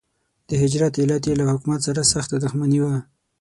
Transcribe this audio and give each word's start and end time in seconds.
د 0.49 0.51
هجرت 0.61 0.93
علت 1.01 1.23
یې 1.29 1.33
له 1.39 1.45
حکومت 1.51 1.79
سره 1.87 2.09
سخته 2.13 2.35
دښمني 2.43 2.79
وه. 2.83 2.95